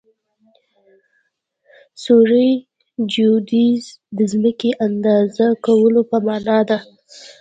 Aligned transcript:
سروي 2.03 2.51
جیودیزي 3.11 3.91
د 4.17 4.19
ځمکې 4.31 4.69
د 4.73 4.79
اندازه 4.87 5.47
کولو 5.65 6.01
په 6.11 6.17
مانا 6.25 6.59
ده 6.69 6.77